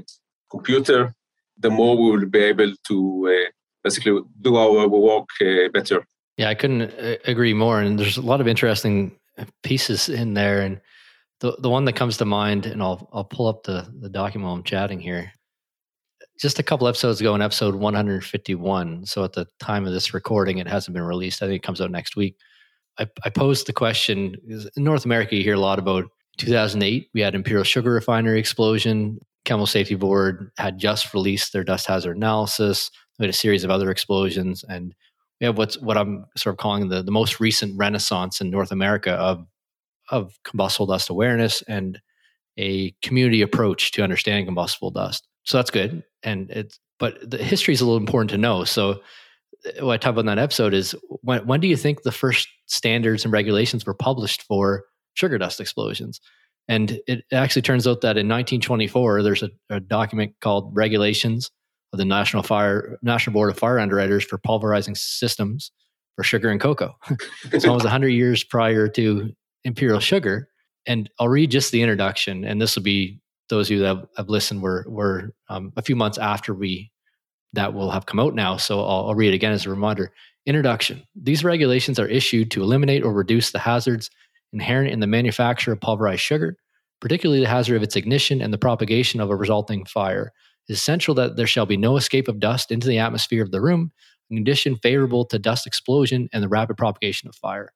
[0.49, 1.13] computer
[1.57, 3.49] the more we will be able to uh,
[3.85, 6.05] basically do our work uh, better.
[6.37, 7.79] Yeah, I couldn't uh, agree more.
[7.79, 9.17] And there's a lot of interesting
[9.63, 10.61] pieces in there.
[10.61, 10.81] And
[11.39, 14.47] the the one that comes to mind, and I'll I'll pull up the the document
[14.47, 15.31] while I'm chatting here.
[16.41, 19.05] Just a couple episodes ago, in episode 151.
[19.05, 21.41] So at the time of this recording, it hasn't been released.
[21.41, 22.35] I think it comes out next week.
[22.99, 24.35] I, I posed the question:
[24.75, 26.05] In North America, you hear a lot about
[26.37, 27.09] 2008.
[27.13, 29.19] We had Imperial Sugar Refinery explosion.
[29.45, 32.89] Chemical Safety Board had just released their dust hazard analysis.
[33.19, 34.93] We had a series of other explosions, and
[35.39, 38.71] we have what's what I'm sort of calling the the most recent renaissance in North
[38.71, 39.45] America of
[40.09, 41.99] of combustible dust awareness and
[42.57, 45.27] a community approach to understanding combustible dust.
[45.43, 48.63] So that's good, and it's but the history is a little important to know.
[48.63, 49.01] So
[49.65, 52.11] uh, what I talk about in that episode is when when do you think the
[52.11, 56.19] first standards and regulations were published for sugar dust explosions?
[56.67, 61.51] And it actually turns out that in 1924, there's a, a document called Regulations
[61.93, 65.71] of the National Fire National Board of Fire Underwriters for Pulverizing Systems
[66.15, 66.95] for Sugar and Cocoa.
[67.51, 69.31] it's almost 100 years prior to
[69.63, 70.49] Imperial Sugar.
[70.85, 73.19] And I'll read just the introduction, and this will be
[73.49, 76.91] those of you that have, listened were were um, a few months after we
[77.53, 78.57] that will have come out now.
[78.57, 80.11] So I'll, I'll read it again as a reminder.
[80.45, 84.11] Introduction: These regulations are issued to eliminate or reduce the hazards
[84.53, 86.55] inherent in the manufacture of pulverized sugar,
[87.01, 90.31] particularly the hazard of its ignition and the propagation of a resulting fire.
[90.67, 93.61] Is essential that there shall be no escape of dust into the atmosphere of the
[93.61, 93.91] room,
[94.31, 97.71] a condition favorable to dust explosion and the rapid propagation of fire.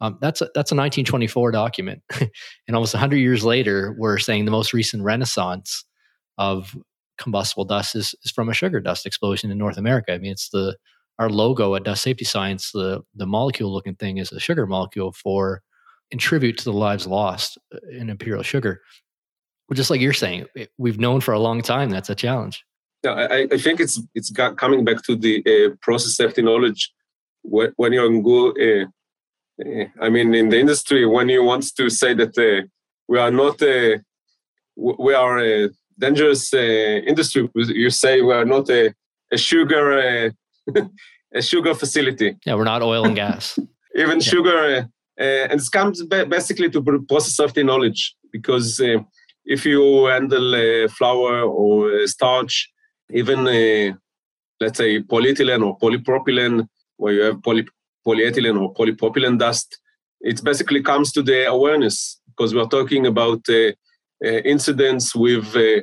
[0.00, 4.50] Um, that's a, that's a 1924 document, and almost 100 years later, we're saying the
[4.50, 5.84] most recent renaissance
[6.38, 6.74] of
[7.18, 10.12] combustible dust is, is from a sugar dust explosion in North America.
[10.12, 10.76] I mean, it's the
[11.18, 12.72] our logo at Dust Safety Science.
[12.72, 15.62] The the molecule looking thing is a sugar molecule for
[16.10, 18.80] in tribute to the lives lost uh, in imperial sugar.
[19.70, 20.46] Well, just like you're saying,
[20.78, 22.64] we've known for a long time that's a challenge.
[23.04, 26.92] Yeah, I, I think it's it's got, coming back to the uh, process safety knowledge.
[27.42, 28.86] When, when you're in good, uh,
[29.64, 32.66] uh, I mean, in the industry, when you want to say that uh,
[33.06, 33.98] we are not, uh,
[34.76, 36.58] we are a dangerous uh,
[37.06, 37.48] industry.
[37.54, 38.92] You say we are not a,
[39.32, 40.32] a sugar
[40.74, 40.80] uh,
[41.34, 42.36] a sugar facility.
[42.44, 43.56] Yeah, we're not oil and gas.
[43.94, 44.30] Even yeah.
[44.32, 48.80] sugar, uh, and it comes basically to process safety knowledge because
[49.44, 52.70] if you handle flour or starch,
[53.12, 53.44] even
[54.60, 57.66] let's say polyethylene or polypropylene, where you have poly,
[58.06, 59.78] polyethylene or polypropylene dust,
[60.20, 63.72] it basically comes to the awareness because we're talking about uh,
[64.24, 65.80] uh, incidents with uh,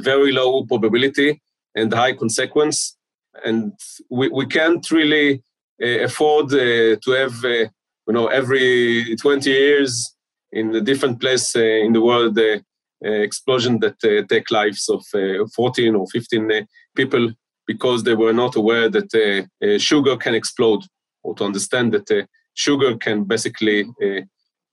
[0.00, 1.40] very low probability
[1.74, 2.96] and high consequence.
[3.44, 3.72] And
[4.10, 5.42] we, we can't really
[5.80, 10.14] afford to have, you know, every 20 years
[10.52, 12.38] in a different place in the world
[13.02, 15.04] explosion that take lives of
[15.54, 17.30] 14 or 15 people
[17.66, 19.14] because they were not aware that
[19.62, 20.82] uh, sugar can explode
[21.22, 24.20] or to understand that uh, sugar can basically uh,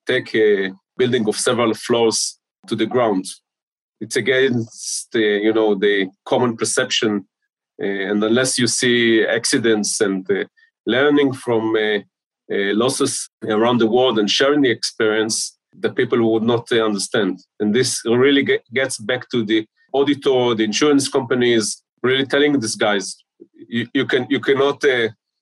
[0.06, 3.26] take a building of several floors to the ground.
[4.00, 7.28] It's against the, you know the common perception,
[7.82, 10.46] uh, and unless you see accidents and uh,
[10.86, 12.00] learning from uh,
[12.52, 17.40] uh, losses around the world and sharing the experience, the people would not understand.
[17.60, 22.76] And this really get, gets back to the auditor, the insurance companies, really telling these
[22.76, 23.16] guys,
[23.68, 24.84] you, you can you cannot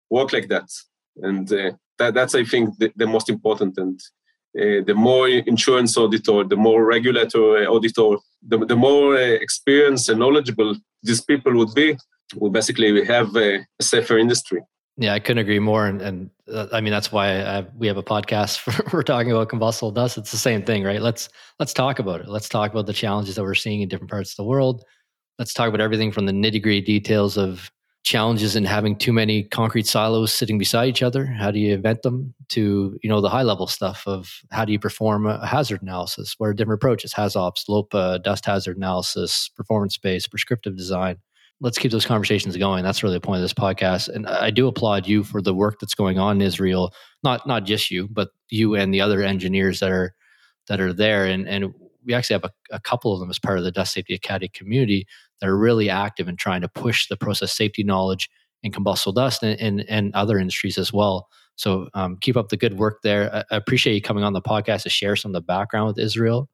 [0.09, 0.67] work like that.
[1.17, 3.77] And that, that's I think the, the most important.
[3.77, 3.99] And
[4.59, 8.17] uh, the more insurance auditor, the more regulator auditor,
[8.47, 11.97] the, the more uh, experienced and knowledgeable these people would be,
[12.35, 14.61] we basically we have a, a safer industry.
[14.97, 15.87] Yeah, I couldn't agree more.
[15.87, 19.31] And, and uh, I mean, that's why I, we have a podcast for, we're talking
[19.31, 20.17] about combustible dust.
[20.17, 21.01] It's the same thing, right?
[21.01, 21.29] Let's
[21.59, 22.29] let's talk about it.
[22.29, 24.83] Let's talk about the challenges that we're seeing in different parts of the world.
[25.37, 27.71] Let's talk about everything from the nitty gritty details of
[28.05, 32.03] challenges in having too many concrete silos sitting beside each other how do you invent
[32.03, 35.81] them to you know the high level stuff of how do you perform a hazard
[35.81, 41.17] analysis what are different approaches hazops lopa dust hazard analysis performance based prescriptive design
[41.61, 44.67] let's keep those conversations going that's really the point of this podcast and i do
[44.67, 48.29] applaud you for the work that's going on in israel not not just you but
[48.49, 50.13] you and the other engineers that are
[50.67, 51.73] that are there and and
[52.05, 54.49] we actually have a, a couple of them as part of the dust safety academy
[54.49, 55.07] community
[55.39, 58.29] that are really active in trying to push the process safety knowledge
[58.63, 61.27] in combustible dust and, and, and other industries as well.
[61.55, 63.33] So um, keep up the good work there.
[63.33, 65.99] I, I, appreciate you coming on the podcast to share some of the background with
[65.99, 66.49] Israel.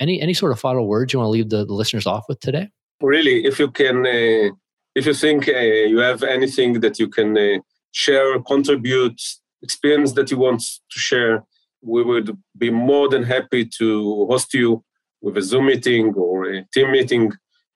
[0.00, 2.40] Any any sort of final words you want to leave the, the listeners off with
[2.40, 2.68] today?
[3.02, 4.50] Really, if you can, uh,
[4.94, 5.52] if you think uh,
[5.92, 7.58] you have anything that you can uh,
[7.90, 9.20] share, contribute,
[9.62, 11.44] experience that you want to share,
[11.82, 14.84] we would be more than happy to host you
[15.20, 17.32] with a Zoom meeting or a team meeting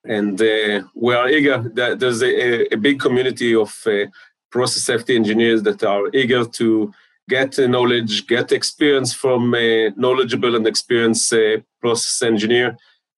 [0.07, 1.69] and uh, we are eager.
[1.73, 4.05] There's a, a big community of uh,
[4.51, 6.91] process safety engineers that are eager to
[7.29, 12.77] get knowledge, get experience from a knowledgeable and experienced uh, process engineer.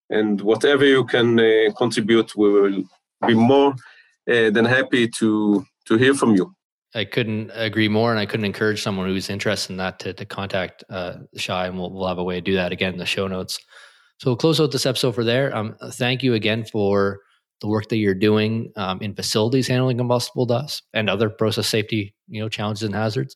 [0.10, 2.84] And whatever you can uh, contribute, we will
[3.28, 3.76] be more
[4.30, 6.54] uh, than happy to to hear from you.
[6.96, 10.26] I couldn't agree more, and I couldn't encourage someone who's interested in that to, to
[10.26, 13.06] contact uh, Shai, and we'll, we'll have a way to do that again in the
[13.06, 13.60] show notes.
[14.18, 15.56] So we'll close out this episode for there.
[15.56, 17.20] Um, thank you again for
[17.62, 22.16] the work that you're doing um, in facilities handling combustible dust and other process safety,
[22.28, 23.36] you know, challenges and hazards.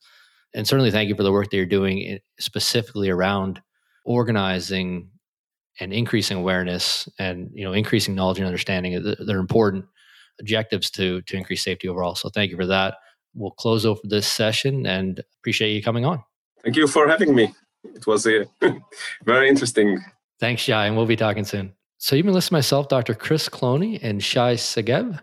[0.56, 3.62] And certainly, thank you for the work that you're doing specifically around
[4.06, 5.10] organizing
[5.80, 9.16] and increasing awareness and you know increasing knowledge and understanding.
[9.20, 9.86] They're important
[10.40, 12.16] objectives to to increase safety overall.
[12.16, 12.96] So thank you for that.
[13.36, 16.24] We'll close over this session and appreciate you coming on.
[16.64, 17.54] Thank you for having me.
[17.84, 18.46] It was a
[19.26, 20.00] very interesting
[20.44, 21.72] Thanks, Shai, and we'll be talking soon.
[22.00, 23.14] So you've been listening to myself, Dr.
[23.14, 25.18] Chris Cloney, and Shai Segev,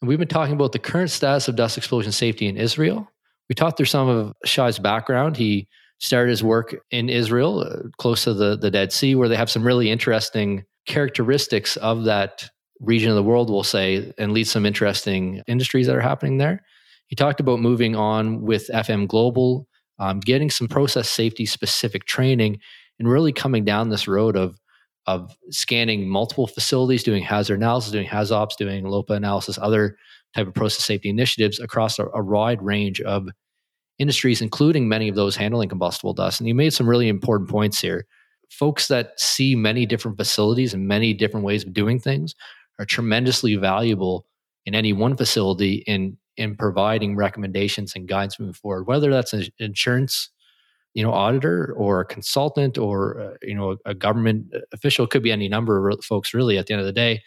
[0.00, 3.10] and we've been talking about the current status of dust explosion safety in Israel.
[3.48, 5.36] We talked through some of Shai's background.
[5.36, 5.66] He
[6.04, 9.50] started his work in Israel, uh, close to the, the Dead Sea, where they have
[9.50, 12.48] some really interesting characteristics of that
[12.80, 16.62] region of the world, we'll say, and lead some interesting industries that are happening there.
[17.06, 19.66] He talked about moving on with FM Global,
[19.98, 22.58] um, getting some process safety specific training,
[22.98, 24.58] and really coming down this road of
[25.06, 29.98] of scanning multiple facilities, doing hazard analysis, doing HazOps, doing LOPA analysis, other
[30.34, 33.28] type of process safety initiatives across a, a wide range of
[33.98, 36.40] industries, including many of those handling combustible dust.
[36.40, 38.06] And you made some really important points here.
[38.50, 42.34] Folks that see many different facilities and many different ways of doing things
[42.78, 44.26] are tremendously valuable
[44.66, 49.46] in any one facility in in providing recommendations and guidance moving forward, whether that's an
[49.58, 50.30] insurance
[50.94, 55.10] you know auditor or a consultant or uh, you know a, a, government official it
[55.10, 57.20] could be any number of folks really at the end of the day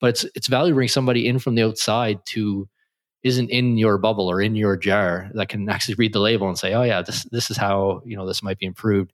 [0.00, 2.68] but it's it's valuable to bring somebody in from the outside to
[3.26, 6.58] isn't in your bubble or in your jar that can actually read the label and
[6.58, 9.12] say oh yeah this this is how you know this might be improved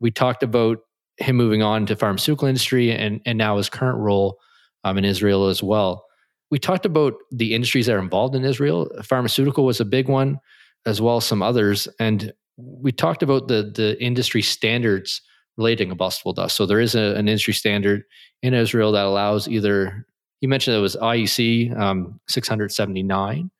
[0.00, 0.78] we talked about
[1.18, 4.38] him moving on to pharmaceutical industry and and now his current role
[4.84, 6.06] um, in Israel as well.
[6.50, 8.90] We talked about the industries that are involved in Israel.
[9.04, 10.40] Pharmaceutical was a big one,
[10.86, 11.86] as well as some others.
[12.00, 15.22] And we talked about the the industry standards
[15.56, 16.56] relating to combustible dust.
[16.56, 18.04] So there is a, an industry standard
[18.42, 20.06] in Israel that allows either
[20.40, 23.50] you mentioned it was IEC um, 679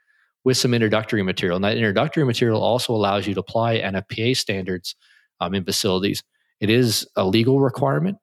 [0.45, 1.57] with some introductory material.
[1.57, 4.97] And that introductory material also allows you to apply NFPA standards
[5.41, 6.23] um, in facilities.
[6.61, 8.19] It is a legal requirement.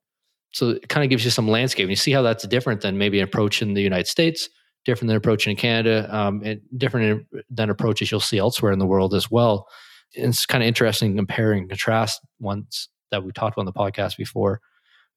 [0.53, 1.83] So it kind of gives you some landscape.
[1.83, 4.49] And you see how that's different than maybe an approach in the United States,
[4.85, 8.85] different than approach in Canada, um, and different than approaches you'll see elsewhere in the
[8.85, 9.67] world as well.
[10.15, 13.73] And it's kind of interesting comparing and contrast ones that we talked about on the
[13.73, 14.61] podcast before.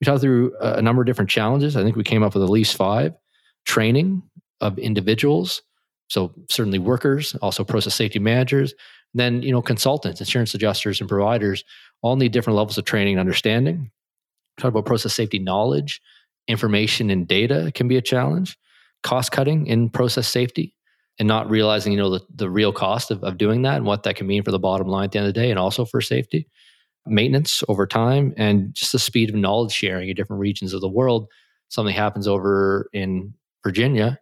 [0.00, 1.76] We talked through a number of different challenges.
[1.76, 3.14] I think we came up with at least five
[3.64, 4.22] training
[4.60, 5.62] of individuals.
[6.08, 8.74] So certainly workers, also process safety managers,
[9.14, 11.64] then you know consultants, insurance adjusters, and providers
[12.02, 13.90] all need different levels of training and understanding.
[14.58, 16.00] Talk about process safety knowledge,
[16.48, 18.56] information and data can be a challenge.
[19.02, 20.74] Cost cutting in process safety
[21.18, 24.02] and not realizing you know the, the real cost of, of doing that and what
[24.02, 25.84] that can mean for the bottom line at the end of the day and also
[25.84, 26.48] for safety
[27.06, 30.88] maintenance over time and just the speed of knowledge sharing in different regions of the
[30.88, 31.28] world
[31.68, 33.32] something happens over in
[33.64, 34.18] virginia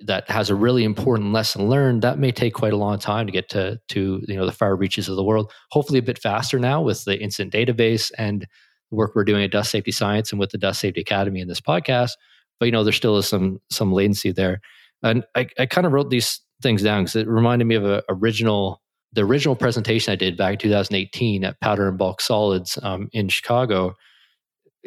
[0.00, 3.32] that has a really important lesson learned that may take quite a long time to
[3.32, 5.52] get to to you know the far reaches of the world.
[5.70, 8.42] Hopefully a bit faster now with the incident database and
[8.90, 11.48] the work we're doing at dust safety science and with the dust safety academy in
[11.48, 12.12] this podcast.
[12.60, 14.60] But you know there still is some some latency there.
[15.02, 18.02] And i, I kind of wrote these things down because it reminded me of a
[18.08, 18.80] original
[19.12, 23.28] the original presentation i did back in 2018 at powder and bulk solids um, in
[23.28, 23.94] chicago.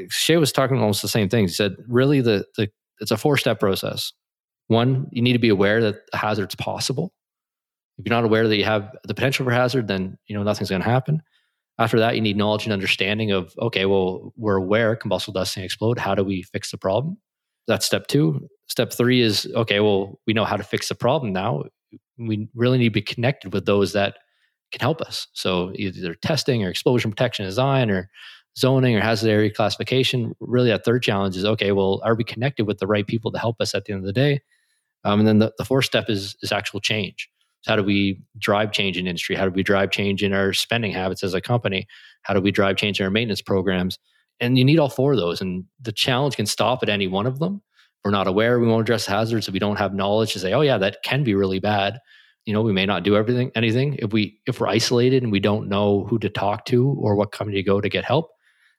[0.09, 1.51] Shai was talking almost the same things.
[1.51, 2.69] He said really the the
[3.01, 4.13] it's a four step process
[4.71, 7.13] one, you need to be aware that the hazard's possible.
[7.97, 10.69] If you're not aware that you have the potential for hazard, then you know nothing's
[10.69, 11.21] going to happen.
[11.77, 15.63] After that, you need knowledge and understanding of okay, well, we're aware combustible dust can
[15.63, 15.99] explode.
[15.99, 17.17] How do we fix the problem?
[17.67, 18.47] That's step two.
[18.69, 21.63] Step three is okay, well, we know how to fix the problem now.
[22.17, 24.19] We really need to be connected with those that
[24.71, 25.27] can help us.
[25.33, 28.09] So either testing or explosion protection design or
[28.57, 30.33] zoning or hazard area classification.
[30.39, 33.39] Really, that third challenge is okay, well, are we connected with the right people to
[33.39, 34.41] help us at the end of the day?
[35.03, 37.29] Um, and then the, the fourth step is, is actual change.
[37.61, 39.35] So how do we drive change in industry?
[39.35, 41.87] How do we drive change in our spending habits as a company?
[42.23, 43.99] How do we drive change in our maintenance programs?
[44.39, 45.41] And you need all four of those.
[45.41, 47.61] And the challenge can stop at any one of them.
[47.77, 49.47] If we're not aware, we won't address hazards.
[49.47, 51.99] If we don't have knowledge to say, oh yeah, that can be really bad.
[52.45, 53.97] You know, we may not do everything, anything.
[53.99, 57.31] If we if we're isolated and we don't know who to talk to or what
[57.31, 58.31] company to go to get help,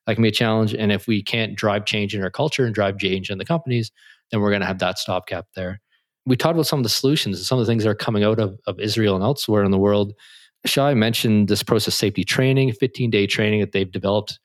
[0.06, 0.74] that can be a challenge.
[0.74, 3.90] And if we can't drive change in our culture and drive change in the companies,
[4.30, 5.80] then we're going to have that stopgap there
[6.24, 8.24] we talked about some of the solutions and some of the things that are coming
[8.24, 10.12] out of, of Israel and elsewhere in the world.
[10.64, 14.38] Shai mentioned this process safety training, 15 day training that they've developed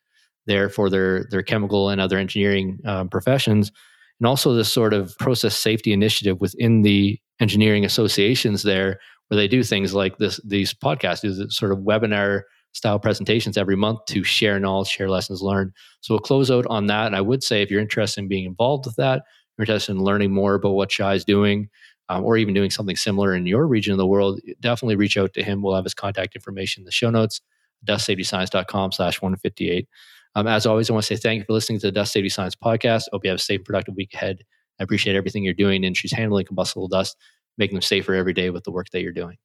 [0.47, 3.71] there for their, their chemical and other engineering um, professions.
[4.19, 9.47] And also this sort of process safety initiative within the engineering associations there, where they
[9.47, 12.43] do things like this, these podcasts, do this sort of webinar
[12.77, 15.73] style presentations every month to share knowledge, share lessons learned.
[16.01, 17.07] So we'll close out on that.
[17.07, 19.23] And I would say if you're interested in being involved with that,
[19.57, 21.69] you're interested in learning more about what Shai is doing,
[22.09, 25.33] um, or even doing something similar in your region of the world, definitely reach out
[25.33, 25.61] to him.
[25.61, 27.41] We'll have his contact information in the show notes,
[27.85, 29.87] dustsafetyscience.com slash 158.
[30.35, 32.29] Um, as always, I want to say thank you for listening to the Dust Safety
[32.29, 33.05] Science podcast.
[33.11, 34.43] Hope you have a safe, and productive week ahead.
[34.79, 37.17] I appreciate everything you're doing in industries handling combustible dust,
[37.57, 39.37] making them safer every day with the work that you're doing.